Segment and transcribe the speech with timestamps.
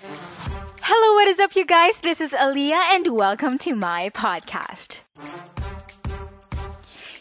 [0.00, 1.98] Hello, what is up, you guys?
[1.98, 5.00] This is Aaliyah, and welcome to my podcast.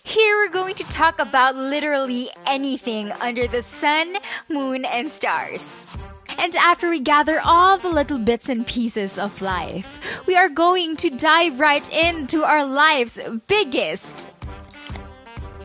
[0.04, 4.18] Here we're going to talk about literally anything under the sun,
[4.48, 5.76] moon, and stars.
[6.38, 10.98] And after we gather all the little bits and pieces of life, we are going
[10.98, 14.28] to dive right into our life's biggest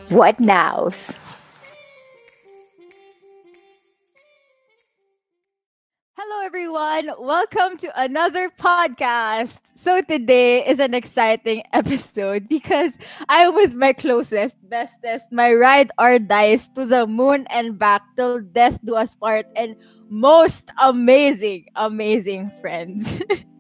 [0.09, 1.13] what nows.
[6.25, 7.11] Hello, everyone.
[7.19, 9.59] Welcome to another podcast.
[9.75, 12.97] So, today is an exciting episode because
[13.29, 18.39] I'm with my closest, bestest, my ride or dies to the moon and back till
[18.39, 19.75] death do us part, and
[20.09, 23.21] most amazing, amazing friends.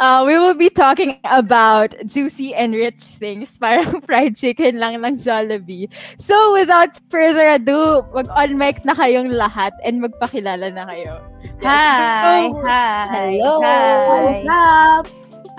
[0.00, 5.18] uh, we will be talking about juicy and rich things, parang fried chicken lang ng
[5.18, 5.88] Jollibee.
[6.18, 11.20] So, without further ado, mag-on mic na kayong lahat and magpakilala na kayo.
[11.62, 12.48] Yes, hi!
[12.48, 12.62] go.
[12.64, 13.06] Hi!
[13.10, 13.52] Hello!
[13.62, 14.42] Hi!
[14.48, 15.06] Up?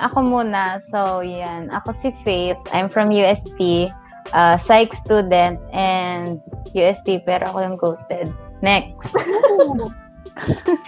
[0.02, 0.82] Ako muna.
[0.90, 1.70] So, yan.
[1.70, 2.60] Ako si Faith.
[2.74, 3.94] I'm from UST.
[4.34, 6.42] Uh, psych student and
[6.74, 8.28] UST pero ako yung ghosted.
[8.64, 9.14] Next.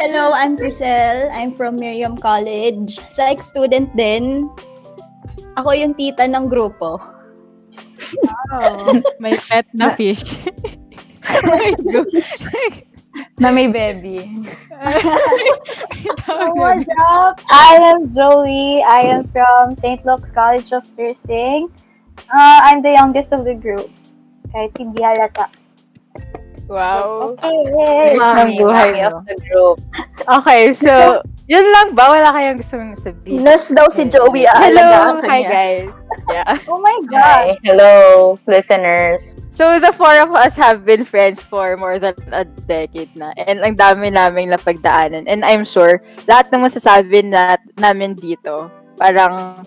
[0.02, 1.30] Hello, I'm Priscel.
[1.30, 2.98] I'm from Miriam College.
[3.10, 4.50] Psych student din.
[5.56, 6.98] Ako yung tita ng grupo.
[9.22, 10.42] May pet na fish.
[11.50, 11.74] May
[13.40, 14.28] na may baby.
[16.28, 17.40] Oh, what's up?
[17.48, 18.84] I am Joey.
[18.84, 20.04] I am from St.
[20.06, 21.72] Luke's College of Nursing.
[22.28, 23.88] Uh, I'm the youngest of the group.
[24.52, 25.48] Kahit hindi halata.
[26.68, 27.36] Wow.
[27.38, 28.16] Okay.
[28.16, 29.10] First ng buhay Mommy mo.
[29.10, 29.78] of the group.
[30.26, 32.10] Okay, so, yun lang ba?
[32.10, 33.46] Wala kayong gustong sabihin?
[33.46, 34.50] Nurse daw si Joey.
[34.50, 34.82] Hello!
[34.82, 35.90] aalagaan Hi, guys.
[36.32, 36.58] Yeah.
[36.72, 37.54] Oh my Hi.
[37.54, 37.62] gosh.
[37.62, 37.94] Hello,
[38.50, 39.38] listeners.
[39.54, 43.32] So, the four of us have been friends for more than a decade na.
[43.38, 45.30] And ang dami naming napagdaanan.
[45.30, 49.62] And I'm sure, lahat ng masasabi na, namin dito, parang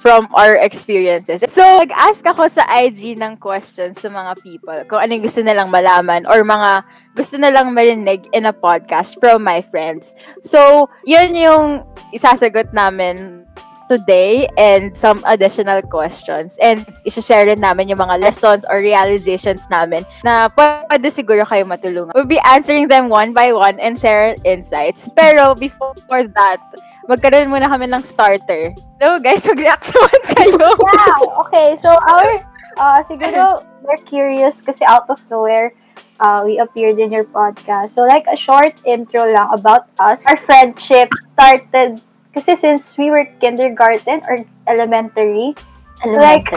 [0.00, 1.44] from our experiences.
[1.48, 6.26] So, nag-ask ako sa IG ng questions sa mga people kung anong gusto nilang malaman
[6.26, 6.82] or mga
[7.14, 10.14] gusto nilang marinig in a podcast from my friends.
[10.42, 13.46] So, yun yung isasagot namin
[13.88, 16.56] today and some additional questions.
[16.60, 22.12] And isi-share rin namin yung mga lessons or realizations namin na pwede siguro kayo matulungan.
[22.16, 25.08] We'll be answering them one by one and share insights.
[25.16, 25.94] Pero before
[26.34, 26.60] that,
[27.08, 28.72] magkaroon muna kami ng starter.
[29.00, 30.68] So guys, mag-react naman kayo.
[30.94, 31.68] Yeah, okay.
[31.76, 32.40] So, our,
[32.80, 35.74] uh, siguro, we're curious kasi out of nowhere,
[36.20, 37.92] uh, we appeared in your podcast.
[37.92, 40.24] So, like, a short intro lang about us.
[40.24, 42.00] Our friendship started
[42.32, 45.54] kasi since we were kindergarten or elementary,
[46.02, 46.50] Like,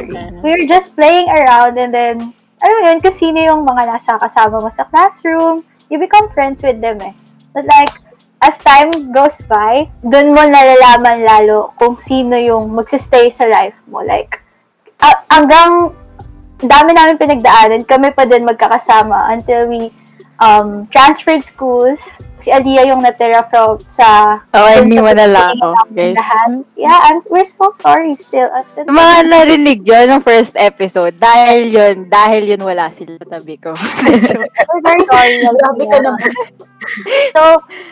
[0.43, 4.17] we were just playing around and then, alam mo yun, kasi sino yung mga nasa
[4.17, 5.63] kasama mo sa classroom,
[5.93, 7.13] you become friends with them eh.
[7.53, 7.93] But like,
[8.37, 14.05] as time goes by, dun mo nalalaman lalo kung sino yung magsistay sa life mo.
[14.05, 14.41] Like,
[15.01, 15.93] a- hanggang
[16.61, 19.89] dami namin pinagdaanan, kami pa din magkakasama until we
[20.39, 21.99] um, transferred schools.
[22.41, 26.63] Si Aliyah yung natira from sa Oh, sa iniwan na lang ako, namin guys.
[26.79, 28.47] Yeah, and we're so sorry still.
[28.77, 31.19] The Mga narinig yun ng first episode.
[31.19, 33.73] Dahil yun, dahil yun wala sila tabi ko.
[34.05, 35.43] We're very sorry.
[35.59, 36.31] Grabe ka naman.
[37.35, 37.41] So,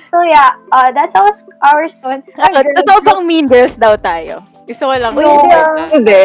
[0.08, 1.34] so yeah, uh, that's our,
[1.66, 1.84] our.
[1.92, 4.55] Ako, totoo bang mean girls daw tayo?
[4.66, 5.14] Gusto ko lang.
[5.14, 5.62] Uy, hindi na.
[5.94, 6.24] Hindi.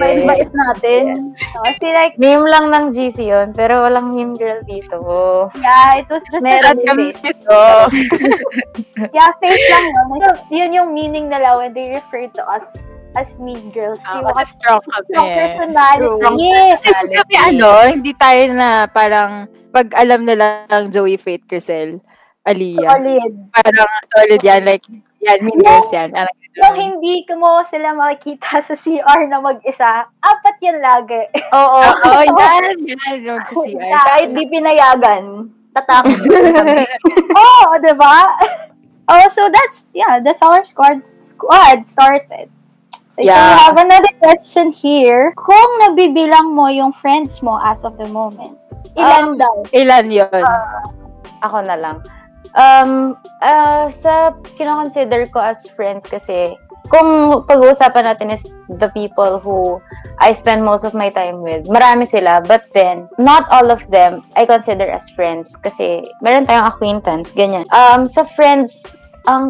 [0.00, 1.02] Bait-bait natin.
[1.52, 4.96] So, I feel like, Name lang ng GC yun, pero walang mean girl dito.
[5.60, 6.88] yeah, it was just Meron a din.
[6.88, 7.20] Kami face.
[7.20, 7.56] gusto.
[9.12, 9.86] Yeah, face lang.
[9.92, 12.64] So, yun yung meaning nila when they refer to us
[13.12, 14.00] as mean girls.
[14.08, 15.04] Ah, yung kasi strong kami.
[15.12, 16.08] strong personality.
[16.16, 16.80] Strong Yes.
[16.80, 19.32] Kasi kami ano, hindi tayo na parang
[19.68, 22.00] pag alam nila ng Joey Faith Crisel,
[22.48, 22.88] Aliyah.
[22.88, 23.32] Solid.
[23.52, 24.64] Parang solid yan.
[24.64, 24.84] Like,
[25.20, 26.08] yan, mean girls yan.
[26.10, 31.22] Parang Yung hindi mo sila makikita sa CR na mag-isa, apat yan lagi.
[31.52, 33.16] Oo, oo, yan, yan.
[33.24, 33.80] Yung sa CR.
[33.80, 36.12] Kahit di pinayagan, tatakot.
[37.40, 38.16] oh, di ba?
[39.08, 42.52] Oh, so that's, yeah, that's how our squad, squad started.
[43.12, 43.36] So Yeah.
[43.36, 45.36] we have another question here.
[45.36, 48.56] Kung nabibilang mo yung friends mo as of the moment,
[48.96, 49.54] ilan Um, daw?
[49.68, 50.44] Ilan yun?
[51.44, 52.00] Ako na lang.
[52.52, 56.52] Um, ah, sa kinoconsider ko as friends kasi,
[56.92, 59.80] kung pag-uusapan natin is the people who
[60.20, 64.20] I spend most of my time with, marami sila, but then, not all of them
[64.36, 67.64] I consider as friends kasi meron tayong acquaintance, ganyan.
[67.72, 69.48] Um, sa friends, ang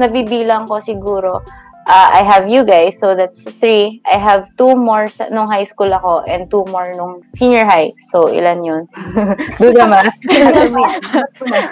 [0.00, 1.44] nabibilang ko siguro,
[1.86, 4.00] uh, I have you guys, so that's three.
[4.04, 7.92] I have two more sa, nung high school ako and two more nung senior high.
[8.10, 8.82] So, ilan yun?
[9.60, 10.16] Do the math.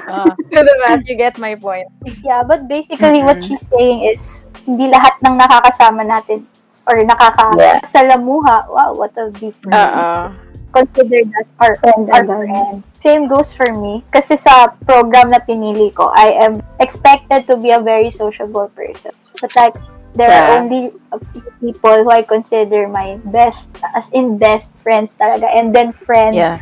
[0.08, 0.28] Ah.
[0.50, 1.88] Do the math, you get my point.
[2.22, 3.46] Yeah, but basically what Mhm.
[3.46, 6.46] she's saying is hindi lahat ng nakakasama natin
[6.86, 8.68] or nakakasalamuha.
[8.68, 9.56] Wow, what a deep.
[9.66, 10.30] Oo.
[10.72, 12.48] Considered as our, Friend our agad.
[12.48, 12.76] friend.
[12.96, 14.00] Same goes for me.
[14.08, 19.12] Kasi sa program na pinili ko, I am expected to be a very sociable person.
[19.44, 19.76] But like,
[20.14, 20.44] there Yeah.
[20.44, 25.48] are only a few people who I consider my best, as in best friends talaga.
[25.48, 26.56] And then friends, Yeah.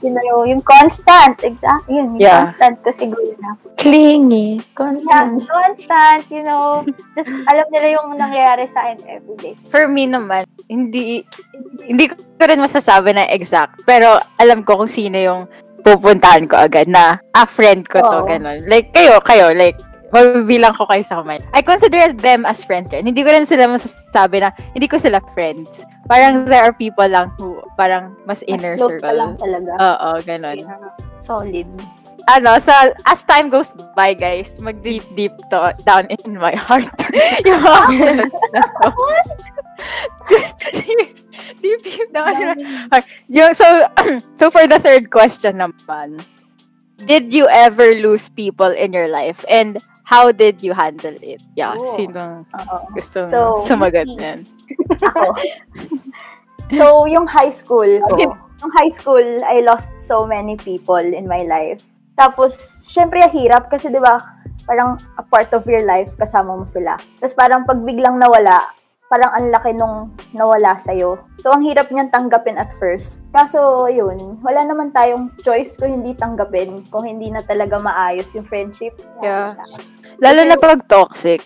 [0.00, 2.48] you know, yung constant, exactly, yun, yung Yeah.
[2.48, 3.56] constant ko siguro na.
[3.76, 4.58] Clingy.
[4.58, 5.44] Yeah, Constant.
[5.44, 6.82] constant, you know,
[7.12, 9.54] just alam nila yung nangyayari sa akin everyday.
[9.68, 11.22] For me naman, hindi
[11.84, 13.84] hindi ko rin masasabi na exact.
[13.84, 15.42] Pero alam ko kung sino yung
[15.86, 18.26] pupuntahan ko agad na, ah, friend ko to, Oo.
[18.26, 18.58] ganun.
[18.66, 19.78] Like, kayo, kayo, like,
[20.14, 21.42] mabibilang ko kayo sa kamay.
[21.54, 23.06] I consider them as friends rin.
[23.06, 25.82] Hindi ko rin sila masasabi na, hindi ko sila friends.
[26.06, 29.18] Parang there are people lang who, parang mas Mas inner close ka circle.
[29.18, 29.72] lang talaga.
[29.78, 30.58] Oo, ganun.
[31.18, 31.66] Solid.
[32.26, 36.90] ano, sa as time goes by, guys, mag deep deep to, down in my heart.
[37.46, 37.86] yung mga
[41.62, 43.06] deep deep down in my heart.
[43.30, 43.86] Yung, so,
[44.38, 46.18] so for the third question naman,
[47.06, 49.44] did you ever lose people in your life?
[49.46, 51.42] And how did you handle it?
[51.58, 51.98] Yeah, Oh.
[51.98, 52.76] sino Oo.
[52.94, 54.46] gusto So, sumagot niyan?
[55.10, 55.34] Ako.
[56.78, 58.14] so, yung high school ko,
[58.62, 61.82] yung high school, I lost so many people in my life.
[62.14, 64.22] Tapos, syempre, hirap kasi, di ba,
[64.66, 66.98] parang a part of your life, kasama mo sila.
[67.22, 68.66] Tapos parang pag biglang nawala,
[69.06, 71.18] parang ang laki nung nawala sa'yo.
[71.38, 73.22] So, ang hirap niyan tanggapin at first.
[73.30, 78.46] Kaso, yun, wala naman tayong choice kung hindi tanggapin, kung hindi na talaga maayos yung
[78.46, 78.98] friendship.
[79.22, 79.54] Yeah.
[80.18, 81.42] Lalo na pag toxic.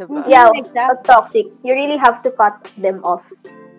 [0.00, 0.24] Diba?
[0.28, 0.88] Yeah, Exactly.
[0.96, 3.28] pag toxic, you really have to cut them off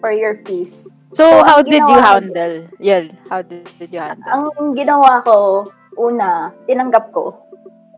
[0.01, 0.89] for your peace.
[1.13, 2.65] So, So, how did you handle?
[2.81, 4.30] Yun, how did, did you handle?
[4.57, 5.65] Ang ginawa ko,
[5.97, 7.38] una, tinanggap ko.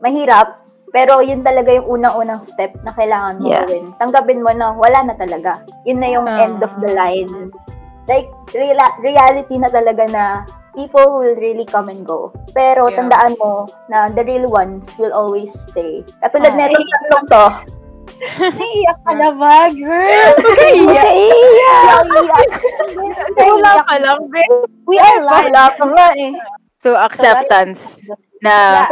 [0.03, 0.59] Mahirap,
[0.95, 3.68] pero yun talaga yung unang-unang step na kailangan mo Yeah.
[3.68, 3.92] gawin.
[4.00, 5.59] Tanggapin mo na wala na talaga.
[5.83, 6.47] Yun na yung Ah.
[6.47, 7.51] end of the line.
[8.07, 10.24] Like, reala- reality na talaga na
[10.71, 12.31] people will really come and go.
[12.56, 13.03] Pero Yeah.
[13.03, 16.00] tandaan mo na the real ones will always stay.
[16.24, 16.59] Katulad Ah.
[16.63, 17.45] netong tatlong to.
[18.56, 20.31] Naiiyak ka na ba, girl?
[20.95, 22.07] Naiiyak.
[23.36, 24.19] Wala ka lang,
[24.88, 25.51] We are live.
[25.51, 26.31] Wala pa nga eh.
[26.80, 28.07] So, acceptance
[28.39, 28.86] na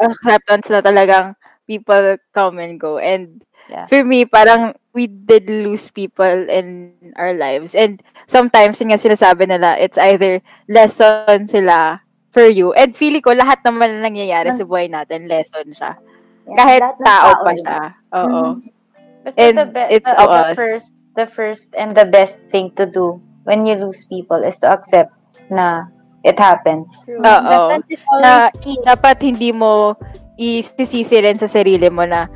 [0.00, 1.34] acceptance na talagang
[1.66, 2.98] people come and go.
[2.98, 3.90] And Yeah.
[3.90, 7.74] for me, parang we did lose people in our lives.
[7.74, 7.98] And
[8.30, 10.38] sometimes, yun nga sinasabi nila, it's either
[10.70, 11.98] lesson sila
[12.30, 12.70] for you.
[12.78, 15.98] And feeling ko, lahat naman na nangyayari sa buhay natin, lesson siya.
[16.46, 17.78] Kahit Lahat ng tao pa siya.
[18.14, 18.42] Oo.
[19.26, 20.54] Basta And the, be- it's the, to the us.
[20.54, 24.68] first the first and the best thing to do when you lose people is to
[24.68, 25.10] accept
[25.48, 25.88] na
[26.26, 27.06] it happens.
[27.08, 27.78] Oo.
[28.18, 28.50] Na-.
[28.82, 29.94] Dapat hindi mo
[30.36, 32.26] isisisi rin sa sarili mo na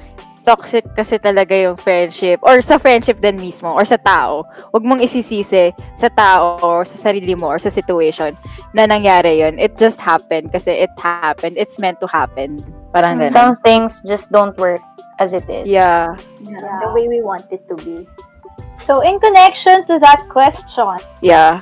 [0.41, 4.49] toxic kasi talaga yung friendship or sa friendship din mismo or sa tao.
[4.73, 8.33] Huwag mong isisisi sa tao or sa sarili mo or sa situation
[8.73, 9.61] na nangyari yun.
[9.61, 11.61] It just happened kasi it happened.
[11.61, 12.57] It's meant to happen.
[12.97, 13.29] Parang ganun.
[13.29, 14.81] Some things just don't work
[15.21, 15.69] as it is.
[15.69, 16.17] yeah.
[16.41, 16.57] Yeah,
[16.89, 18.09] The way we want it to be.
[18.81, 21.61] So, in connection to that question, Yeah.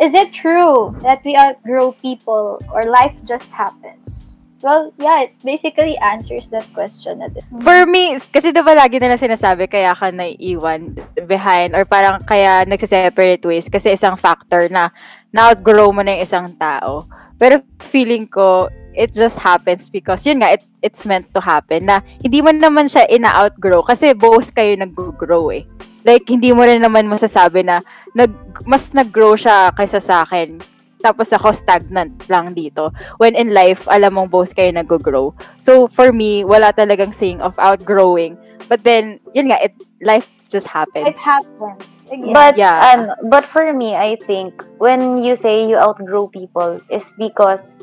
[0.00, 4.32] Is it true that we outgrow people or life just happens?
[4.62, 7.18] Well, yeah, it basically answers that question.
[7.18, 7.42] din.
[7.66, 10.94] For me, kasi diba lagi nila sinasabi kaya ka naiiwan
[11.26, 14.94] behind or parang kaya nagsiseparate ways kasi isang factor na
[15.34, 17.02] na-outgrow mo na yung isang tao.
[17.42, 21.98] Pero feeling ko, it just happens because yun nga, it, it's meant to happen na
[22.22, 25.66] hindi mo naman siya ina-outgrow kasi both kayo nag-grow eh.
[26.02, 27.80] Like, hindi mo rin naman masasabi na
[28.14, 28.30] nag,
[28.66, 30.62] mas nag-grow siya kaysa sa akin.
[31.02, 32.94] Tapos ako stagnant lang dito.
[33.18, 35.34] When in life, alam mong both kayo nag-grow.
[35.58, 38.38] So, for me, wala talagang thing of outgrowing.
[38.70, 41.08] But then, yun nga, it, life just happens.
[41.08, 42.06] It happens.
[42.12, 42.36] Again.
[42.36, 42.76] But Yeah.
[42.92, 47.74] ano, but for me, I think when you say you outgrow people is because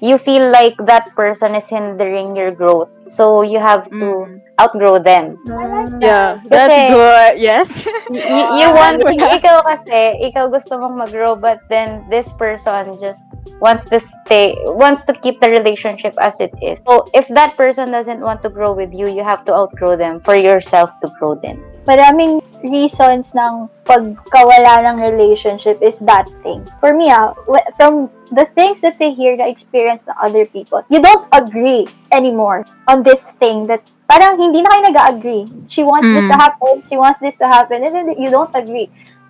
[0.00, 2.88] you feel like that person is hindering your growth.
[3.08, 4.40] So you have to Mm.
[4.60, 5.38] outgrow them.
[5.48, 6.02] I like that.
[6.02, 7.32] Yeah, that's Kasi- good.
[7.40, 7.68] Yes.
[8.12, 13.24] Y- y- you want ikaw kasi ikaw gusto mong mag-grow but then this person just
[13.64, 16.84] wants to stay wants to keep the relationship as it is.
[16.84, 20.20] So if that person doesn't want to grow with you, you have to outgrow them
[20.20, 21.58] for yourself to grow then.
[21.88, 26.60] Maraming reasons ng pagkawala ng relationship is that thing.
[26.84, 30.84] For me, ah, w- from the things that they hear, the experience ng other people,
[30.88, 35.44] you don't agree anymore on this thing that parang hindi na kayo nag-agree.
[35.68, 36.40] She wants this to Mm.
[36.40, 38.88] happen, she wants this to happen, and then you don't agree.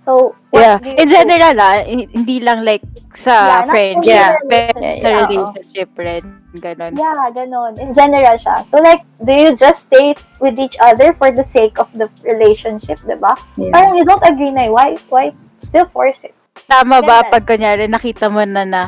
[0.08, 0.80] So, Yeah.
[0.80, 2.80] In general, ah, hin- hindi lang like
[3.12, 5.28] sa Yeah, friendship, only pero sa Yeah, oo.
[5.28, 6.24] relationship rin.
[6.56, 6.92] Ganon.
[6.96, 7.76] Yeah, ganon.
[7.76, 8.64] In general siya.
[8.64, 12.96] So, like, do you just stay with each other for the sake of the relationship,
[13.04, 13.36] diba?
[13.60, 13.68] Yeah.
[13.76, 14.72] Parang you don't agree na, eh.
[14.72, 16.37] why, why still force it?
[16.66, 17.32] Tama ba Ganun.
[17.32, 18.82] pag kunyari nakita mo na na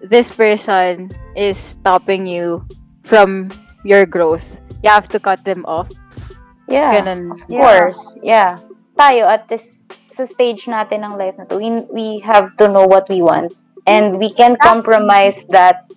[0.00, 2.64] this person is stopping you
[3.04, 3.52] from
[3.84, 5.90] your growth, you have to cut them off.
[6.66, 6.96] Yeah.
[6.96, 7.36] Ganon.
[7.36, 8.18] Of course.
[8.22, 8.56] Yeah.
[8.96, 12.84] Tayo at this sa stage natin ng life na to, we, we have to know
[12.84, 13.52] what we want.
[13.88, 15.90] And we can compromise that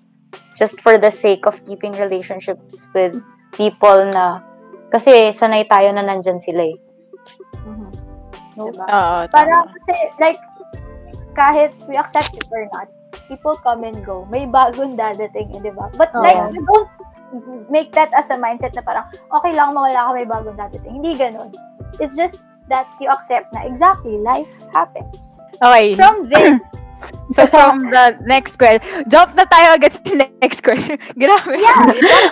[0.57, 3.19] just for the sake of keeping relationships with
[3.53, 4.41] people na
[4.89, 6.77] kasi sanay tayo na nandyan sila eh.
[8.55, 8.71] No?
[8.71, 9.93] Oo, Parang kasi,
[10.23, 10.39] like,
[11.35, 12.89] kahit we accept it or not,
[13.27, 14.25] people come and go.
[14.31, 15.91] May bagong dadating, eh, di ba?
[15.99, 16.23] But Oo.
[16.23, 16.89] like, you don't
[17.69, 21.03] make that as a mindset na parang, okay lang mawala ka, may bagong dadating.
[21.03, 21.51] Hindi ganun.
[21.99, 25.11] It's just that you accept na exactly, life happens.
[25.61, 25.95] Okay.
[25.95, 26.57] From there,
[27.33, 30.01] So from the next question, jump na tayo agad sa
[30.41, 30.97] next question.
[31.19, 31.57] Grabe.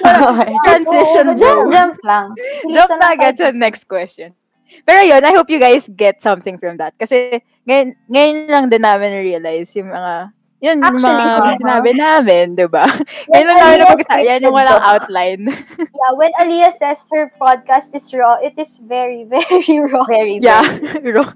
[0.65, 2.33] Transition Jump, jump lang.
[2.71, 4.33] Jump na lang agad sa next question.
[4.81, 6.97] Pero yun, I hope you guys get something from that.
[6.97, 11.55] Kasi ngayon, ngayon lang din namin realize yung mga, yun, Actually, mga uh-huh.
[11.59, 12.87] sinabi namin, di ba?
[13.31, 15.41] Ngayon lang namin Aliyah napag Yan yung walang outline.
[15.99, 20.03] yeah, when Aliyah says her podcast is raw, it is very, very raw.
[20.07, 20.63] Very, Yeah.
[21.03, 21.35] Ro-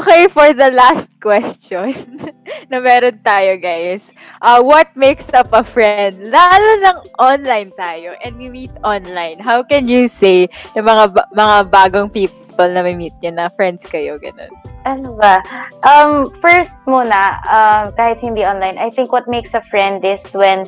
[0.00, 1.96] okay, for the last question
[2.72, 4.12] na meron tayo, guys.
[4.40, 6.32] Uh, what makes up a friend?
[6.32, 9.40] Lalo ng online tayo and we meet online.
[9.40, 11.04] How can you say na mga
[11.36, 14.48] mga bagong people na may meet nyo na friends kayo, ganun?
[14.88, 15.44] Ano ba?
[15.84, 20.64] Um, first muna, um, kahit hindi online, I think what makes a friend is when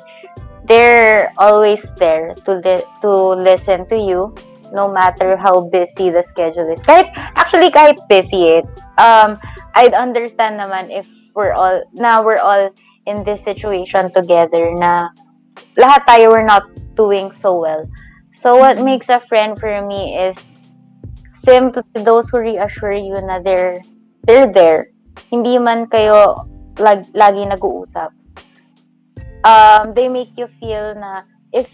[0.68, 4.35] they're always there to li- to listen to you,
[4.75, 6.85] no matter how busy the schedule is.
[6.85, 8.66] Kahit, actually, kahit busy it,
[9.00, 9.40] um,
[9.73, 12.68] I'd understand naman if we're all, now we're all
[13.07, 15.09] in this situation together na
[15.80, 16.66] lahat tayo we're not
[16.99, 17.88] doing so well.
[18.35, 20.57] So what makes a friend for me is
[21.48, 23.80] simply those who reassure you na they're
[24.28, 24.92] they're there.
[25.32, 26.44] Hindi man kayo
[26.76, 28.12] lag, lagi nag-uusap.
[29.48, 31.24] Um, they make you feel na
[31.56, 31.72] if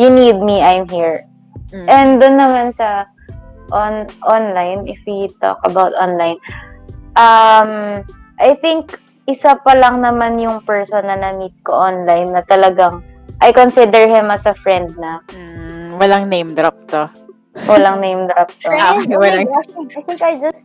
[0.00, 1.28] you need me, I'm here.
[1.70, 1.86] Mm.
[1.86, 3.04] And doon naman sa
[3.70, 6.40] on online, if we talk about online,
[7.14, 8.02] um,
[8.40, 8.96] I think
[9.28, 13.04] isa pa lang naman yung person na na-meet ko online na talagang
[13.40, 15.24] I consider him as a friend na.
[15.32, 17.08] Mm, walang name drop to.
[17.54, 18.70] Walang name drop to.
[18.70, 20.62] Ah, oh walang- gosh, I think I just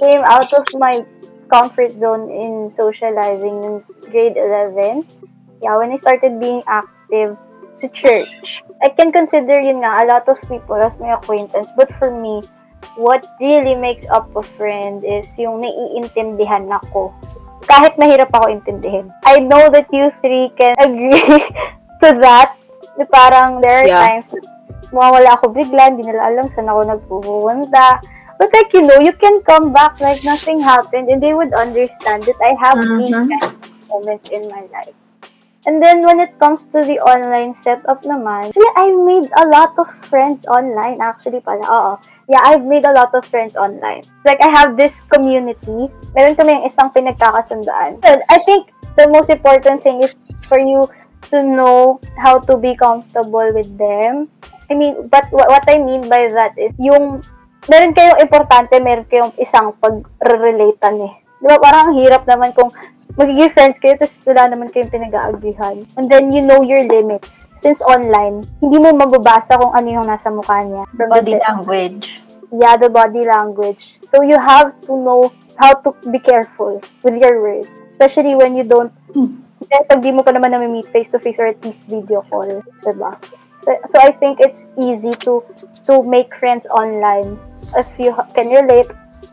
[0.00, 0.96] came out of my
[1.52, 3.72] comfort zone in socializing in
[4.08, 5.04] grade 11.
[5.60, 7.36] Yeah, when I started being active
[7.76, 8.62] sa church.
[8.80, 11.68] I can consider yun nga, a lot of people as my acquaintance.
[11.76, 12.40] But for me,
[12.96, 17.12] what really makes up a friend is yung naiintindihan ako.
[17.66, 19.12] Kahit mahirap ako intindihin.
[19.24, 21.44] I know that you three can agree
[22.00, 22.56] to that.
[22.94, 24.00] Na parang there are Yeah.
[24.00, 24.30] times
[24.92, 28.02] mawawala ako bigla, hindi nila alam saan ako nagpupunta.
[28.34, 32.26] But like, you know, you can come back like nothing happened and they would understand
[32.26, 33.30] that I have these Mhm.
[33.30, 33.54] kind of
[33.88, 34.96] moments in my life.
[35.64, 39.72] And then when it comes to the online setup naman, yeah, I made a lot
[39.80, 41.64] of friends online actually pala.
[41.64, 41.92] Oo.
[42.28, 44.04] Yeah, I've made a lot of friends online.
[44.28, 45.88] Like I have this community.
[46.12, 47.96] Meron kami yung isang pinagkakasundaan.
[48.04, 48.68] So, I think
[49.00, 50.20] the most important thing is
[50.52, 50.84] for you
[51.32, 54.28] to know how to be comfortable with them.
[54.70, 57.20] I mean, but wha- what I mean by that is yung
[57.68, 61.14] meron kayong importante, meron kayong isang pag-relatan eh.
[61.40, 61.60] Di ba?
[61.60, 62.72] Parang ang hirap naman kung
[63.20, 65.84] magiging friends kayo, tapos wala naman kayong pinag-aaglihan.
[66.00, 67.52] And then, you know your limits.
[67.56, 70.84] Since online, hindi mo mababasa kung ano yung nasa mukha niya.
[70.96, 71.44] From the Body chat.
[71.44, 72.06] language.
[72.54, 73.98] Yeah, the body language.
[74.06, 77.66] So, you have to know how to be careful with your words.
[77.82, 78.94] Especially when you don't,
[79.68, 82.46] eh, pag di mo pa naman na-meet face-to-face or at least video call.
[82.78, 83.10] Diba?
[83.64, 85.42] So, I think it's easy to
[85.84, 87.38] to make friends online
[87.76, 88.86] if you can relate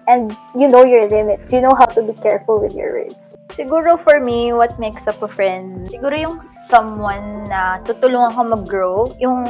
[0.08, 1.52] and you know your limits.
[1.52, 3.38] You know how to be careful with your words.
[3.52, 9.12] Siguro for me, what makes up a friend, siguro yung someone na tutulungan ka mag-grow.
[9.20, 9.44] Yung,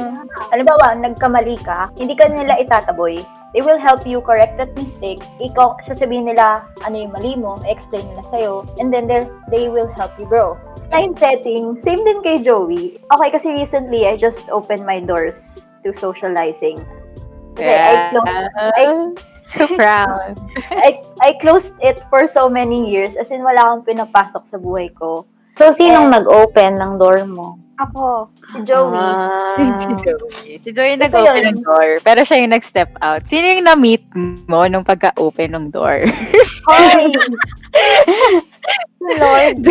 [0.50, 3.22] halimbawa, nagkamali ka, hindi ka nila itataboy.
[3.52, 5.20] They will help you correct that mistake.
[5.36, 9.92] Ikaw, sasabihin nila ano yung mali mo, explain nila sa'yo, and then they they will
[9.92, 10.56] help you grow.
[10.88, 12.96] Line setting, same din kay Joey.
[13.12, 16.80] Okay, kasi recently, I just opened my doors to socializing.
[17.52, 18.84] Kasi I closed, I,
[19.54, 20.34] so proud.
[20.74, 23.14] I, I closed it for so many years.
[23.14, 25.24] As in, wala akong pinapasok sa buhay ko.
[25.54, 27.61] So, sinong nag-open ng door mo?
[27.82, 28.30] Ako.
[28.54, 28.94] Si Joey.
[28.94, 29.54] Ah.
[29.82, 30.48] si Joey.
[30.62, 31.46] Si Joey nag-open yun.
[31.56, 31.88] ng door.
[32.00, 33.22] Pero siya yung nag-step out.
[33.26, 34.04] Sino yung na-meet
[34.46, 36.06] mo nung pagka-open ng door?
[36.70, 37.10] Hoy!
[39.18, 39.58] Lord.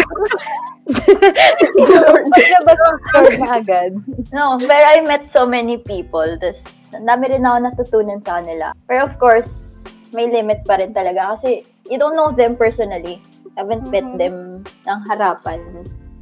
[2.36, 3.92] Paglabas ng na agad.
[4.36, 6.28] No, where I met so many people.
[6.36, 8.76] Tapos, ang dami rin ako natutunan sa kanila.
[8.92, 9.80] Pero of course,
[10.12, 11.36] may limit pa rin talaga.
[11.36, 13.24] Kasi, you don't know them personally.
[13.56, 14.20] Haven't met Mhm.
[14.20, 14.36] them
[14.84, 15.60] ng harapan.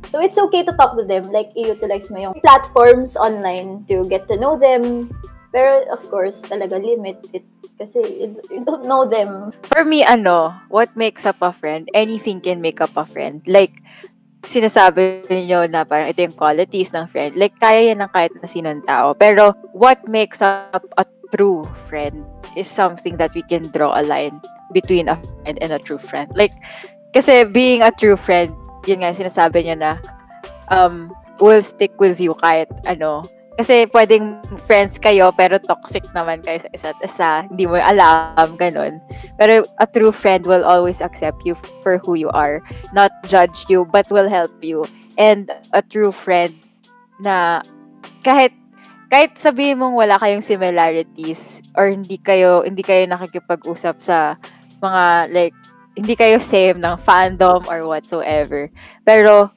[0.09, 1.29] So, it's okay to talk to them.
[1.29, 5.13] Like, i-utilize mo yung platforms online to get to know them.
[5.53, 7.45] Pero, of course, talaga limit it.
[7.77, 9.53] Kasi, you, don't know them.
[9.69, 11.87] For me, ano, what makes up a friend?
[11.93, 13.45] Anything can make up a friend.
[13.45, 13.71] Like,
[14.41, 17.37] sinasabi niyo na parang ito yung qualities ng friend.
[17.37, 19.13] Like, kaya yan ng kahit na sinong tao.
[19.13, 21.05] Pero, what makes up a
[21.37, 22.25] true friend
[22.57, 24.41] is something that we can draw a line
[24.73, 26.29] between a friend and a true friend.
[26.33, 26.53] Like,
[27.13, 28.53] kasi being a true friend,
[28.89, 30.01] yun nga, sinasabi niyo na,
[30.73, 33.21] um, will stick with you kahit ano.
[33.59, 34.39] Kasi pwedeng
[34.71, 37.31] friends kayo, pero toxic naman kayo sa isa't isa.
[37.51, 39.03] Hindi mo alam, ganun.
[39.35, 42.63] Pero a true friend will always accept you for who you are,
[42.95, 44.87] not judge you, but will help you.
[45.19, 46.55] And a true friend
[47.19, 47.59] na
[48.23, 48.55] kahit
[49.11, 54.39] kahit sabihin mong wala kayong similarities or hindi kayo hindi kayo nakikipag-usap sa
[54.79, 55.57] mga like
[55.99, 58.71] hindi kayo same ng fandom or whatsoever.
[59.03, 59.51] Pero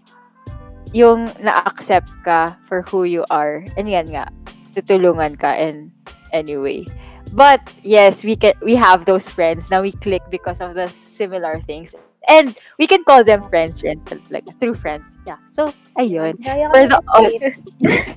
[0.92, 4.28] yung na-accept ka for who you are, and yan nga,
[4.76, 5.88] tutulungan ka and
[6.34, 6.84] anyway.
[7.32, 11.64] But yes, we can we have those friends na we click because of the similar
[11.64, 11.96] things.
[12.30, 13.98] And we can call them friends, friend,
[14.30, 15.18] like true friends.
[15.26, 15.42] Yeah.
[15.50, 16.38] So, ayun.
[16.38, 17.02] Gaya For the-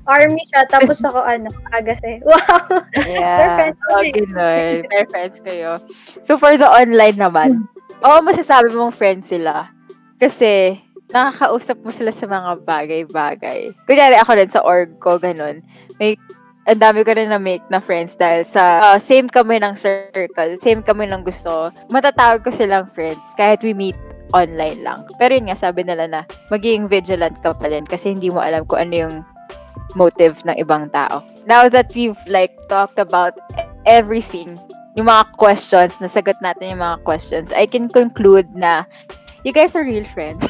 [0.06, 2.22] Army siya, tapos ako ano, agase.
[2.28, 2.86] Wow!
[3.02, 3.56] Yeah.
[3.58, 4.14] friends Oh, kami.
[4.14, 4.74] ganun.
[4.94, 5.82] They're friends kayo.
[6.22, 7.66] So, for the online naman,
[8.04, 9.70] oo, masasabi mong friends sila.
[10.20, 10.80] Kasi,
[11.14, 13.72] nakakausap mo sila sa mga bagay-bagay.
[13.86, 15.62] Kunyari ako rin sa org ko, ganun.
[16.02, 16.18] May,
[16.66, 20.82] ang dami ko rin na-make na friends dahil sa ah, same kami ng circle, same
[20.82, 21.70] kami ng gusto.
[21.94, 23.98] Matatawag ko silang friends kahit we meet
[24.34, 25.06] online lang.
[25.22, 28.66] Pero yun nga, sabi nila na magiging vigilant ka pa rin kasi hindi mo alam
[28.66, 29.16] kung ano yung
[29.94, 31.22] motive ng ibang tao.
[31.46, 33.38] Now that we've like talked about
[33.86, 34.58] everything,
[34.96, 38.88] yung mga questions, nasagot natin yung mga questions, I can conclude na
[39.44, 40.42] you guys are real friends.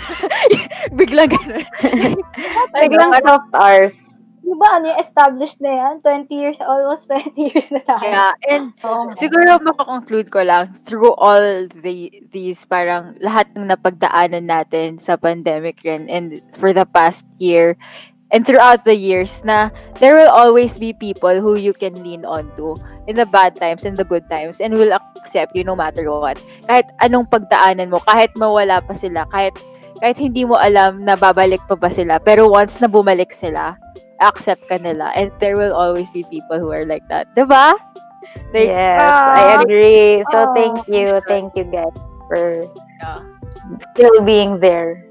[0.98, 1.66] Biglang ganun.
[2.86, 4.16] Biglang soft hours.
[4.46, 5.94] Di ba ano yung established na yan?
[6.06, 8.06] 20 years, almost 20 years na tayo.
[8.06, 8.78] Yeah, and
[9.22, 15.82] siguro makakonclude ko lang through all the these parang lahat ng napagdaanan natin sa pandemic
[15.82, 17.74] rin and for the past year
[18.32, 19.70] and throughout the years na
[20.02, 22.74] there will always be people who you can lean on to
[23.06, 26.42] in the bad times and the good times and will accept you no matter what.
[26.66, 29.54] Kahit anong pagdaanan mo, kahit mawala pa sila, kahit
[30.02, 33.78] kahit hindi mo alam na babalik pa ba sila, pero once na bumalik sila,
[34.20, 35.12] accept ka nila.
[35.16, 37.30] And there will always be people who are like that.
[37.36, 37.78] Diba?
[38.52, 40.24] Like, yes, ah, I agree.
[40.32, 40.54] So, oh.
[40.56, 41.20] thank you.
[41.28, 41.96] Thank you guys
[42.28, 42.64] for
[43.00, 43.20] Yeah.
[43.92, 45.05] still being there.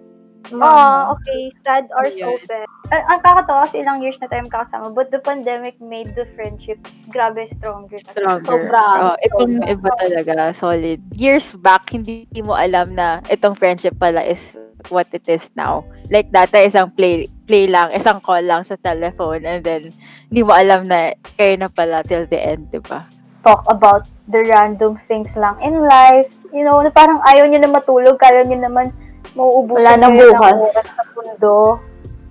[0.53, 1.49] Oh, okay.
[1.65, 2.37] Sad or Ayun.
[2.37, 2.69] open.
[2.93, 6.77] Ang, ang kakatawa kasi ilang years na tayo magkakasama, but the pandemic made the friendship
[7.09, 7.97] grabe stronger.
[8.13, 8.45] stronger.
[8.45, 11.01] Sobra, Oh, itong iba talaga, solid.
[11.17, 14.53] Years back, hindi mo alam na itong friendship pala is
[14.93, 15.81] what it is now.
[16.13, 19.89] Like, dati isang play, play lang, isang call lang sa telephone, and then,
[20.29, 23.09] hindi mo alam na kayo na pala till the end, di ba?
[23.45, 26.29] Talk about the random things lang in life.
[26.53, 28.93] You know, na parang ayaw nyo na matulog, kaya nyo naman
[29.35, 30.59] mauubusan Wala ng bukas.
[30.63, 31.79] oras sa mundo.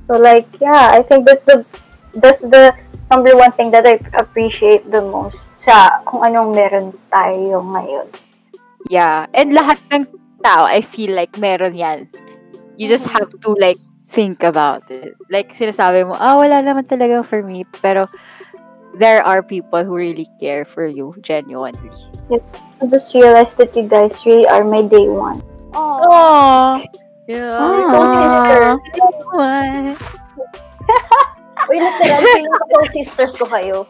[0.07, 1.63] So like, yeah, I think that's the
[2.17, 2.75] that's the
[3.11, 8.07] number one thing that I appreciate the most sa kung anong meron tayo ngayon.
[8.89, 9.27] Yeah.
[9.33, 10.07] And lahat ng
[10.43, 12.09] tao, I feel like meron yan.
[12.75, 13.77] You just have to, like,
[14.09, 15.13] think about it.
[15.29, 17.63] Like, sinasabi mo, ah, wala naman talaga for me.
[17.79, 18.09] Pero,
[18.97, 21.93] there are people who really care for you, genuinely.
[22.81, 25.41] I just realized that you guys really are my day one.
[25.73, 26.85] Oh, Aww.
[27.25, 27.57] Yeah.
[27.57, 28.05] Ah.
[28.09, 28.81] sisters.
[29.33, 29.95] What?
[31.71, 33.87] Uy, literal, feeling ko sisters ko kayo.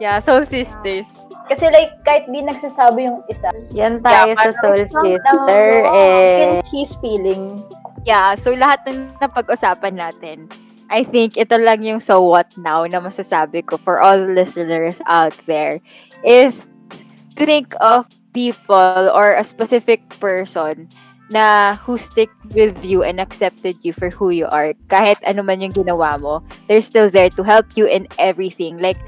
[0.00, 1.04] Yeah, so sisters.
[1.50, 5.64] Kasi like, kahit di nagsasabi yung isa, Yan tayo Yeah, sa Soul Sister.
[5.92, 7.60] Eh, cheese feeling.
[8.08, 10.48] Yeah, so lahat ng napag-usapan natin,
[10.88, 14.98] I think ito lang yung so what now na masasabi ko for all the listeners
[15.06, 15.78] out there
[16.26, 17.06] is to
[17.46, 20.90] think of people or a specific person
[21.30, 24.74] na who stick with you and accepted you for who you are.
[24.90, 28.78] Kahit ano man yung ginawa mo, they're still there to help you in everything.
[28.78, 28.98] Like,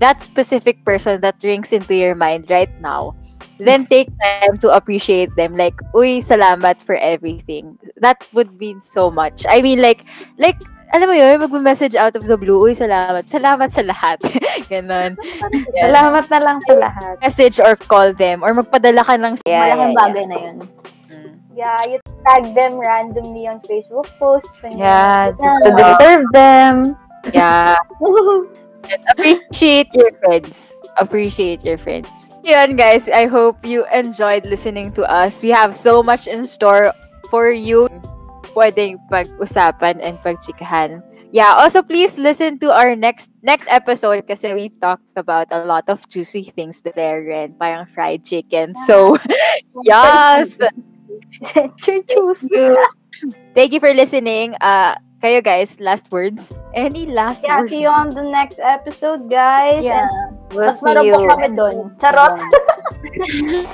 [0.00, 3.16] that specific person that rings into your mind right now,
[3.60, 5.56] then take time to appreciate them.
[5.56, 7.78] Like, uy, salamat for everything.
[8.00, 9.44] That would mean so much.
[9.48, 10.08] I mean, like,
[10.40, 13.28] like, alam mo yun, mag-message out of the blue, uy, salamat.
[13.30, 14.18] Salamat sa lahat.
[14.72, 15.14] Ganon.
[15.76, 15.84] Yeah.
[15.86, 17.14] Salamat na lang sa lahat.
[17.22, 20.56] Message or call them or magpadala ka ng Yeah, Malaking yeah, bagay na yun.
[21.54, 24.62] Yeah, you tag them randomly on Facebook posts.
[24.62, 26.96] When you- Yeah, just to disturb them.
[27.32, 27.76] Yeah.
[28.90, 30.74] And appreciate your friends.
[30.96, 32.08] Appreciate your friends.
[32.42, 33.06] Yun, guys.
[33.12, 35.44] I hope you enjoyed listening to us.
[35.44, 36.90] We have so much in store
[37.30, 37.86] for you.
[38.56, 41.04] Pwedeng pag-usapan and pagchikahan.
[41.30, 45.86] Yeah, also please listen to our next next episode kasi we've talked about a lot
[45.86, 48.74] of juicy things there and parang fried chicken.
[48.88, 49.14] So,
[49.86, 50.56] yes!
[51.54, 52.34] Thank you.
[53.54, 54.54] Thank you for listening.
[54.60, 56.52] Uh, kayo guys, last words?
[56.72, 57.68] Any last Yeah, words?
[57.70, 59.84] see you on the next episode, guys.
[59.84, 60.08] Yeah.
[60.50, 61.28] We'll Mas see marami you.
[61.28, 61.76] kami dun.
[62.00, 62.40] Charot.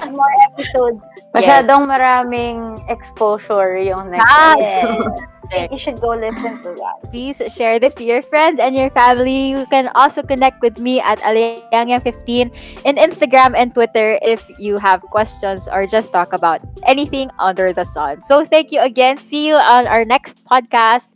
[0.03, 1.01] And more episodes.
[1.33, 5.07] Masyadong maraming exposure yung next Ah, episode.
[5.49, 7.11] Think you should go listen to that.
[7.11, 9.51] Please share this to your friends and your family.
[9.51, 12.51] You can also connect with me at Alianga15
[12.85, 17.85] in Instagram and Twitter if you have questions or just talk about anything under the
[17.85, 18.23] sun.
[18.25, 19.25] So thank you again.
[19.25, 21.09] See you on our next podcast.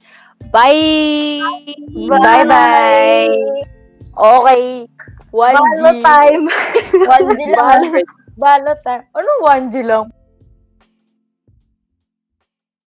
[0.52, 1.40] Bye.
[2.08, 3.28] Bye-bye.
[4.16, 4.88] Okay.
[5.32, 5.56] 1G.
[5.78, 6.44] Balo time.
[6.90, 7.82] 1G lang.
[8.34, 9.04] Balo time.
[9.14, 10.10] Ano 1G lang?